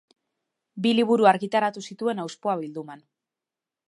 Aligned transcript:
Bi 0.85 0.93
liburu 0.99 1.27
argitaratu 1.31 1.83
zituen 1.91 2.21
Auspoa 2.23 2.57
bilduman. 2.63 3.05